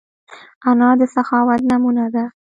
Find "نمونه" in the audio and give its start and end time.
1.71-2.05